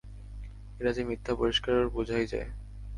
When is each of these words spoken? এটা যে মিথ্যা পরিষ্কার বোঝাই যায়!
এটা 0.79 0.91
যে 0.93 1.03
মিথ্যা 1.03 1.33
পরিষ্কার 1.35 1.77
বোঝাই 1.89 2.25
যায়! 2.27 2.49